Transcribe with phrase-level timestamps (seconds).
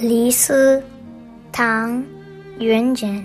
[0.00, 0.80] 离思，
[1.50, 1.98] 唐·
[2.60, 3.20] 元稹。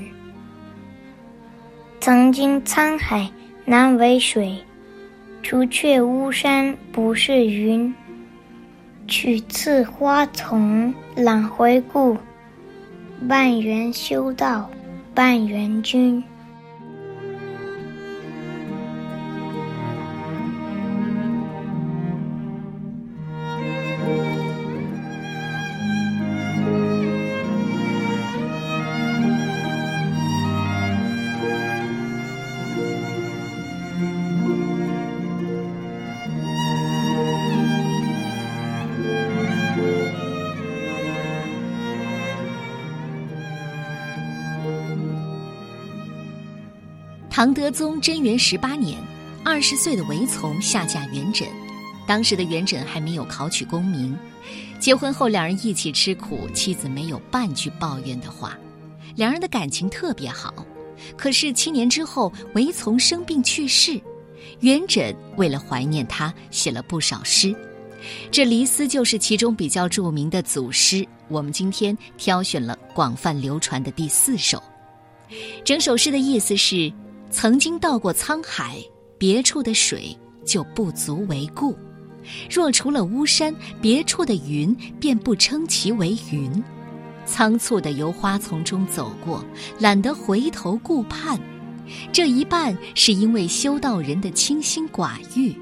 [1.99, 3.29] 曾经沧海
[3.63, 4.57] 难为水，
[5.43, 7.93] 除却巫山不是云。
[9.07, 12.17] 取次花丛懒回顾，
[13.29, 14.67] 半缘修道
[15.13, 16.23] 半缘君。
[47.35, 48.95] 唐德宗贞元十八年，
[49.43, 51.47] 二十岁的韦丛下嫁元稹。
[52.05, 54.15] 当时的元稹还没有考取功名，
[54.79, 58.55] 结婚后两人一起吃苦，妻子没有半句抱怨的话，
[59.15, 60.53] 两人的感情特别好。
[61.17, 63.99] 可是七年之后，韦丛生病去世，
[64.59, 67.55] 元稹为了怀念他，写了不少诗，
[68.29, 71.03] 这《离思》就是其中比较著名的组诗。
[71.29, 74.61] 我们今天挑选了广泛流传的第四首，
[75.65, 76.93] 整首诗的意思是。
[77.33, 78.77] 曾经到过沧海，
[79.17, 80.15] 别处的水
[80.45, 81.73] 就不足为故；
[82.47, 86.63] 若除了巫山，别处的云便不称其为云。
[87.25, 89.43] 仓促地由花丛中走过，
[89.79, 91.39] 懒得回头顾盼。
[92.11, 95.55] 这一半是因为修道人的清心寡欲，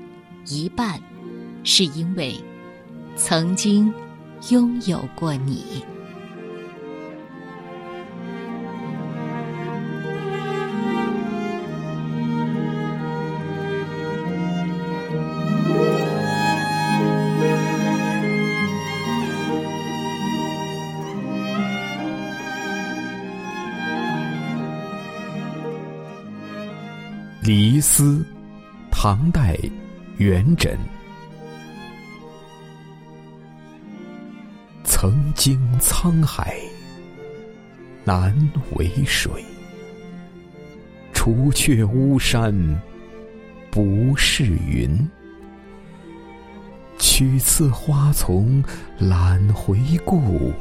[0.48, 1.02] 一半
[1.64, 2.36] 是因为
[3.16, 3.92] 曾经
[4.50, 5.64] 拥有过你。
[27.42, 28.20] 《离思》，
[28.92, 29.58] 唐代，
[30.18, 30.78] 元稹。
[34.84, 36.56] 曾经沧海
[38.04, 38.32] 难
[38.76, 39.44] 为水，
[41.14, 42.54] 除却巫山
[43.72, 44.96] 不是云。
[47.00, 48.64] 取次花丛
[49.00, 50.54] 懒回顾，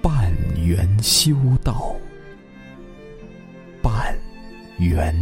[0.00, 0.32] 半
[0.64, 1.94] 缘修道。
[4.78, 5.14] 元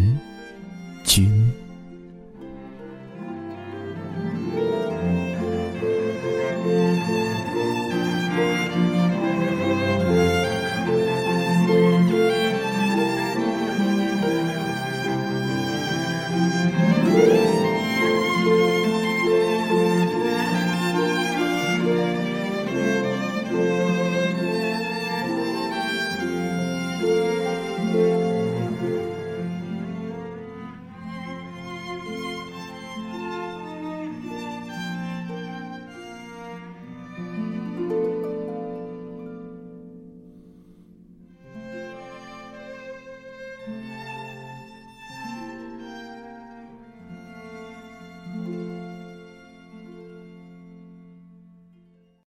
[1.04, 1.53] 君。